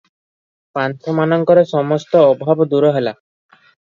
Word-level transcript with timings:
ପାନ୍ଥମାନଙ୍କର 0.77 1.65
ସମସ୍ତ 1.73 2.23
ଅଭାବ 2.31 2.67
ଦୂର 2.71 2.93
ହେଲା। 2.99 3.13